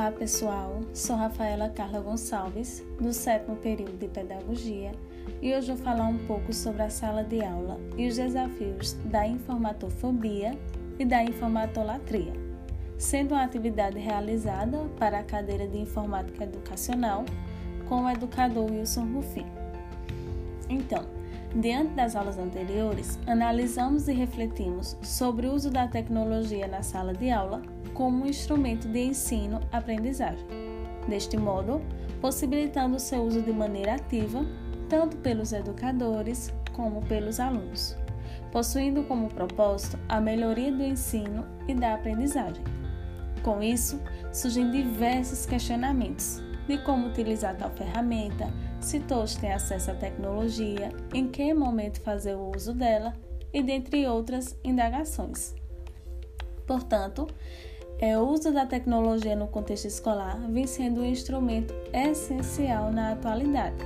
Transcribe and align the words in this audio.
Olá, 0.00 0.10
pessoal. 0.12 0.80
Sou 0.94 1.14
Rafaela 1.14 1.68
Carla 1.68 2.00
Gonçalves, 2.00 2.82
do 2.98 3.12
sétimo 3.12 3.56
período 3.56 3.98
de 3.98 4.08
Pedagogia, 4.08 4.92
e 5.42 5.54
hoje 5.54 5.74
vou 5.74 5.76
falar 5.76 6.06
um 6.06 6.16
pouco 6.26 6.54
sobre 6.54 6.80
a 6.80 6.88
sala 6.88 7.22
de 7.22 7.44
aula 7.44 7.78
e 7.98 8.08
os 8.08 8.16
desafios 8.16 8.94
da 9.04 9.26
informatofobia 9.26 10.58
e 10.98 11.04
da 11.04 11.22
informatolatria, 11.22 12.32
sendo 12.96 13.34
uma 13.34 13.44
atividade 13.44 13.98
realizada 13.98 14.78
para 14.98 15.18
a 15.18 15.22
cadeira 15.22 15.68
de 15.68 15.76
Informática 15.76 16.44
Educacional 16.44 17.26
com 17.86 18.04
o 18.04 18.08
educador 18.08 18.70
Wilson 18.70 19.04
Rufi. 19.04 19.44
Então, 20.66 21.04
diante 21.54 21.94
das 21.94 22.14
aulas 22.14 22.38
anteriores, 22.38 23.18
analisamos 23.26 24.08
e 24.08 24.12
refletimos 24.12 24.96
sobre 25.02 25.46
o 25.46 25.54
uso 25.54 25.70
da 25.70 25.88
tecnologia 25.88 26.68
na 26.68 26.82
sala 26.82 27.12
de 27.12 27.30
aula 27.30 27.62
como 27.94 28.24
um 28.24 28.28
instrumento 28.28 28.88
de 28.88 29.00
ensino-aprendizagem. 29.00 30.46
Deste 31.08 31.36
modo, 31.36 31.80
possibilitando 32.20 33.00
seu 33.00 33.22
uso 33.22 33.42
de 33.42 33.52
maneira 33.52 33.94
ativa, 33.94 34.44
tanto 34.88 35.16
pelos 35.18 35.52
educadores 35.52 36.52
como 36.72 37.02
pelos 37.02 37.40
alunos, 37.40 37.96
possuindo 38.52 39.02
como 39.04 39.28
propósito 39.28 39.98
a 40.08 40.20
melhoria 40.20 40.72
do 40.72 40.82
ensino 40.82 41.44
e 41.66 41.74
da 41.74 41.94
aprendizagem. 41.94 42.62
Com 43.42 43.62
isso, 43.62 44.00
surgem 44.32 44.70
diversos 44.70 45.46
questionamentos 45.46 46.42
de 46.68 46.78
como 46.78 47.08
utilizar 47.08 47.56
tal 47.56 47.70
ferramenta, 47.70 48.52
se 48.80 49.00
todos 49.00 49.36
têm 49.36 49.52
acesso 49.52 49.90
à 49.90 49.94
tecnologia, 49.94 50.90
em 51.12 51.28
que 51.28 51.52
momento 51.52 52.00
fazer 52.00 52.34
o 52.34 52.50
uso 52.54 52.72
dela 52.72 53.14
e 53.52 53.62
dentre 53.62 54.06
outras 54.06 54.56
indagações. 54.64 55.54
Portanto, 56.66 57.26
é, 57.98 58.16
o 58.16 58.26
uso 58.28 58.52
da 58.52 58.64
tecnologia 58.64 59.36
no 59.36 59.46
contexto 59.46 59.86
escolar 59.86 60.38
vem 60.48 60.66
sendo 60.66 61.02
um 61.02 61.04
instrumento 61.04 61.74
essencial 61.92 62.90
na 62.90 63.12
atualidade, 63.12 63.76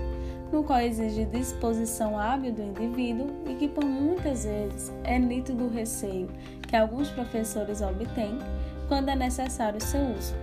no 0.53 0.63
qual 0.63 0.81
exige 0.81 1.25
disposição 1.25 2.17
hábil 2.17 2.53
do 2.53 2.63
indivíduo 2.63 3.27
e 3.49 3.55
que 3.55 3.67
por 3.67 3.85
muitas 3.85 4.45
vezes 4.45 4.93
é 5.03 5.19
nítido 5.19 5.65
o 5.65 5.71
receio 5.71 6.29
que 6.69 6.77
alguns 6.77 7.11
professores 7.11 7.81
obtêm 7.81 8.39
quando 8.87 9.09
é 9.09 9.17
necessário 9.17 9.81
seu 9.81 10.01
uso, 10.17 10.35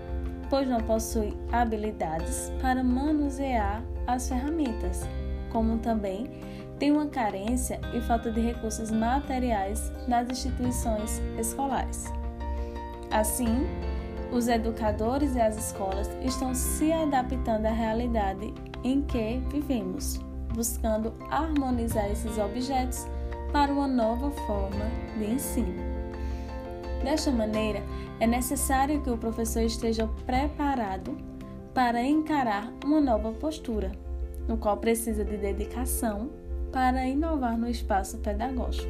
pois 0.51 0.67
não 0.67 0.81
possui 0.81 1.33
habilidades 1.49 2.51
para 2.61 2.83
manusear 2.83 3.81
as 4.05 4.27
ferramentas, 4.27 5.07
como 5.49 5.77
também 5.77 6.29
tem 6.77 6.91
uma 6.91 7.07
carência 7.07 7.79
e 7.93 8.01
falta 8.01 8.29
de 8.29 8.41
recursos 8.41 8.91
materiais 8.91 9.91
nas 10.09 10.29
instituições 10.29 11.21
escolares. 11.39 12.11
Assim, 13.11 13.65
os 14.29 14.49
educadores 14.49 15.35
e 15.35 15.39
as 15.39 15.57
escolas 15.57 16.09
estão 16.21 16.53
se 16.53 16.91
adaptando 16.91 17.67
à 17.67 17.71
realidade 17.71 18.53
em 18.83 19.01
que 19.03 19.41
vivemos, 19.51 20.19
buscando 20.53 21.13
harmonizar 21.29 22.11
esses 22.11 22.37
objetos 22.37 23.07
para 23.53 23.71
uma 23.71 23.87
nova 23.87 24.29
forma 24.31 24.85
de 25.17 25.31
ensino. 25.31 25.90
Desta 27.03 27.31
maneira, 27.31 27.81
é 28.19 28.27
necessário 28.27 29.01
que 29.01 29.09
o 29.09 29.17
professor 29.17 29.63
esteja 29.63 30.07
preparado 30.25 31.17
para 31.73 32.03
encarar 32.03 32.71
uma 32.85 33.01
nova 33.01 33.31
postura, 33.31 33.91
no 34.47 34.57
qual 34.57 34.77
precisa 34.77 35.25
de 35.25 35.37
dedicação 35.37 36.29
para 36.71 37.07
inovar 37.07 37.57
no 37.57 37.67
espaço 37.67 38.19
pedagógico. 38.19 38.87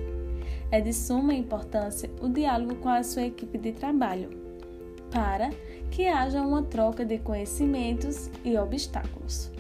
É 0.69 0.81
de 0.81 0.93
suma 0.93 1.33
importância 1.33 2.09
o 2.21 2.27
diálogo 2.27 2.75
com 2.75 2.89
a 2.89 3.03
sua 3.03 3.23
equipe 3.23 3.57
de 3.57 3.71
trabalho, 3.71 4.29
para 5.09 5.49
que 5.89 6.07
haja 6.07 6.41
uma 6.41 6.63
troca 6.63 7.05
de 7.05 7.17
conhecimentos 7.17 8.29
e 8.43 8.57
obstáculos. 8.57 9.51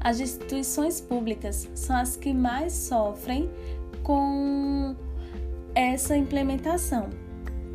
As 0.00 0.20
instituições 0.20 1.00
públicas 1.00 1.68
são 1.74 1.96
as 1.96 2.16
que 2.16 2.32
mais 2.32 2.72
sofrem 2.72 3.50
com 4.02 4.94
essa 5.74 6.16
implementação, 6.16 7.08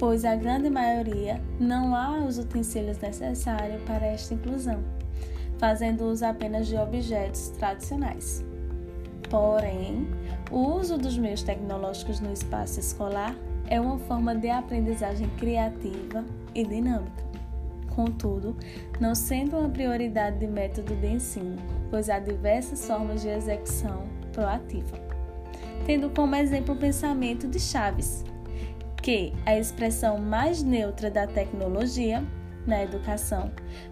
pois 0.02 0.26
a 0.26 0.36
grande 0.36 0.68
maioria 0.68 1.40
não 1.60 1.96
há 1.96 2.18
os 2.26 2.40
utensílios 2.40 2.98
necessários 2.98 3.80
para 3.84 4.08
esta 4.08 4.34
inclusão, 4.34 4.84
fazendo 5.60 6.06
uso 6.06 6.26
apenas 6.26 6.66
de 6.66 6.76
objetos 6.76 7.50
tradicionais. 7.50 8.44
Porém, 9.30 10.08
o 10.50 10.58
uso 10.58 10.98
dos 10.98 11.20
meios 11.20 11.44
tecnológicos 11.44 12.20
no 12.20 12.34
espaço 12.34 12.80
escolar 12.80 13.36
é 13.68 13.80
uma 13.80 14.00
forma 14.00 14.34
de 14.34 14.50
aprendizagem 14.50 15.30
criativa 15.38 16.26
e 16.56 16.66
dinâmica. 16.66 17.24
Contudo, 17.96 18.58
não 19.00 19.14
sendo 19.14 19.56
uma 19.56 19.70
prioridade 19.70 20.40
de 20.40 20.48
método 20.48 20.96
de 20.96 21.14
ensino, 21.14 21.58
pois 21.92 22.10
há 22.10 22.18
diversas 22.18 22.88
formas 22.88 23.22
de 23.22 23.30
execução 23.30 24.02
proativa. 24.34 24.98
Tendo 25.86 26.10
como 26.10 26.36
exemplo 26.36 26.74
o 26.74 26.78
pensamento 26.78 27.48
de 27.48 27.60
Chaves, 27.60 28.26
que 29.02 29.34
a 29.46 29.58
expressão 29.58 30.18
mais 30.20 30.62
neutra 30.62 31.10
da 31.10 31.26
tecnologia 31.26 32.24
na 32.66 32.84
educação 32.84 33.52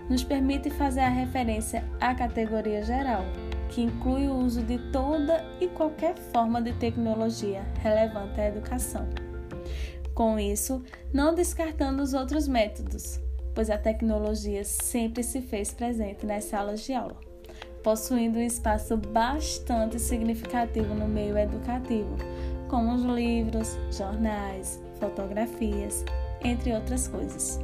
nos 0.09 0.24
permite 0.24 0.70
fazer 0.70 1.02
a 1.02 1.09
referência 1.09 1.84
à 2.00 2.14
categoria 2.14 2.84
geral, 2.84 3.24
que 3.70 3.81
inclui 3.81 4.28
o 4.28 4.36
uso 4.36 4.62
de 4.62 4.78
toda 4.92 5.44
e 5.59 5.68
qualquer 5.68 6.16
forma 6.31 6.62
de 6.62 6.74
tecnologia 6.74 7.64
relevante 7.81 8.40
à 8.40 8.47
educação. 8.47 9.08
Com 10.14 10.38
isso, 10.38 10.84
não 11.14 11.34
descartando 11.34 12.03
os 12.03 12.14
outros 12.14 12.47
métodos, 12.47 13.20
pois 13.56 13.70
a 13.70 13.78
tecnologia 13.78 14.64
sempre 14.64 15.24
se 15.24 15.41
fez 15.41 15.74
presente 15.74 16.26
nas 16.26 16.44
salas 16.44 16.81
de 16.81 16.94
aula, 16.94 17.18
possuindo 17.84 18.38
um 18.38 18.41
espaço 18.41 18.97
bastante 18.97 19.97
significativo 19.97 20.94
no 20.94 21.08
meio 21.08 21.38
educativo, 21.38 22.16
como 22.69 22.94
os 22.94 23.03
livros, 23.03 23.78
jornais, 23.91 24.81
fotografias, 25.00 26.06
entre 26.41 26.74
outras 26.74 27.07
coisas. 27.07 27.59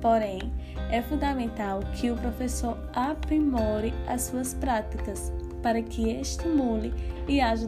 Porém, 0.00 0.52
é 0.90 1.02
fundamental 1.02 1.80
que 1.94 2.10
o 2.10 2.16
professor 2.16 2.78
aprimore 2.94 3.92
as 4.06 4.22
suas 4.22 4.54
práticas 4.54 5.32
para 5.62 5.82
que 5.82 6.10
estimule 6.10 6.94
e 7.28 7.40
haja 7.40 7.66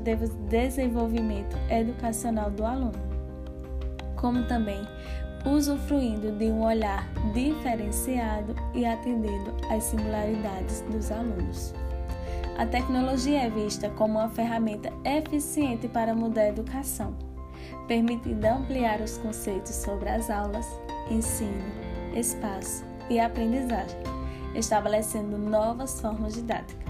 desenvolvimento 0.49 1.57
educacional 1.69 2.51
do 2.51 2.65
aluno, 2.65 2.93
como 4.17 4.47
também 4.47 4.81
usufruindo 5.45 6.33
de 6.33 6.47
um 6.47 6.63
olhar 6.63 7.07
diferenciado 7.35 8.55
e 8.75 8.85
atendendo 8.85 9.55
às 9.69 9.85
singularidades 9.85 10.83
dos 10.83 11.11
alunos. 11.11 11.75
A 12.63 12.67
tecnologia 12.67 13.43
é 13.43 13.51
vista 13.51 13.91
como 13.91 14.21
uma 14.21 14.29
ferramenta 14.29 14.93
eficiente 15.05 15.89
para 15.89 16.15
mudar 16.15 16.43
a 16.43 16.49
educação, 16.51 17.13
permitindo 17.89 18.47
ampliar 18.47 19.01
os 19.01 19.19
conceitos 19.19 19.75
sobre 19.75 20.09
as 20.09 20.31
aulas, 20.31 20.65
ensino, 21.11 21.65
espaço 22.15 22.85
e 23.11 23.19
aprendizagem, 23.19 23.99
estabelecendo 24.55 25.37
novas 25.37 26.01
formas 26.01 26.35
didáticas. 26.35 26.87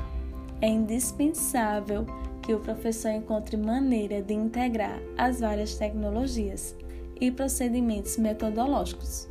É 0.61 0.69
indispensável 0.69 2.05
que 2.43 2.53
o 2.53 2.61
professor 2.61 3.11
encontre 3.11 3.57
maneira 3.57 4.21
de 4.21 4.35
integrar 4.35 5.01
as 5.17 5.41
várias 5.41 5.77
tecnologias 5.77 6.77
e 7.19 7.31
procedimentos 7.31 8.19
metodológicos, 8.19 9.27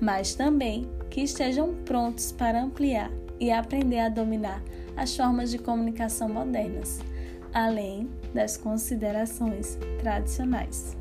mas 0.00 0.34
também 0.34 0.90
que 1.10 1.20
estejam 1.20 1.76
prontos 1.84 2.32
para 2.32 2.60
ampliar 2.60 3.08
e 3.38 3.52
aprender 3.52 4.00
a 4.00 4.08
dominar 4.08 4.60
as 4.96 5.16
formas 5.16 5.50
de 5.50 5.58
comunicação 5.58 6.28
modernas, 6.28 7.00
além 7.52 8.10
das 8.34 8.56
considerações 8.56 9.78
tradicionais. 10.00 10.96